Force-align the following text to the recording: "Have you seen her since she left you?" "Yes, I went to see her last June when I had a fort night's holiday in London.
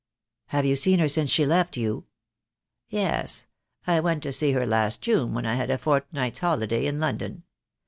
"Have 0.47 0.65
you 0.65 0.75
seen 0.75 0.97
her 0.97 1.07
since 1.07 1.29
she 1.29 1.45
left 1.45 1.77
you?" 1.77 2.07
"Yes, 2.89 3.45
I 3.85 3.99
went 3.99 4.23
to 4.23 4.33
see 4.33 4.51
her 4.53 4.65
last 4.65 4.99
June 5.01 5.35
when 5.35 5.45
I 5.45 5.53
had 5.53 5.69
a 5.69 5.77
fort 5.77 6.07
night's 6.11 6.39
holiday 6.39 6.87
in 6.87 6.97
London. 6.97 7.43